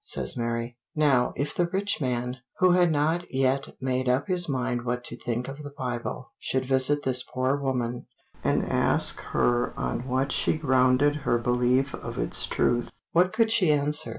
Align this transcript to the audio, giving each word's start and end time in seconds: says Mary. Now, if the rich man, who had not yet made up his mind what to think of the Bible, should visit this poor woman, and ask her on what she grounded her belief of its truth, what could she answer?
says 0.03 0.35
Mary. 0.35 0.75
Now, 0.95 1.31
if 1.37 1.53
the 1.53 1.67
rich 1.67 2.01
man, 2.01 2.37
who 2.57 2.71
had 2.71 2.91
not 2.91 3.31
yet 3.31 3.75
made 3.79 4.09
up 4.09 4.27
his 4.29 4.49
mind 4.49 4.83
what 4.83 5.03
to 5.03 5.15
think 5.15 5.47
of 5.47 5.61
the 5.61 5.69
Bible, 5.77 6.31
should 6.39 6.65
visit 6.65 7.03
this 7.03 7.21
poor 7.21 7.55
woman, 7.55 8.07
and 8.43 8.63
ask 8.65 9.19
her 9.25 9.77
on 9.77 10.07
what 10.07 10.31
she 10.31 10.57
grounded 10.57 11.17
her 11.17 11.37
belief 11.37 11.93
of 11.93 12.17
its 12.17 12.47
truth, 12.47 12.91
what 13.11 13.31
could 13.31 13.51
she 13.51 13.71
answer? 13.71 14.09